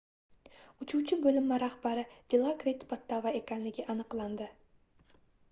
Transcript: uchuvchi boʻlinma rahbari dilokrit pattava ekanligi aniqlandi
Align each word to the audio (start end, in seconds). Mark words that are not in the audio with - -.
uchuvchi 0.85 1.17
boʻlinma 1.25 1.59
rahbari 1.63 2.05
dilokrit 2.35 2.87
pattava 2.95 3.35
ekanligi 3.43 3.87
aniqlandi 3.97 4.51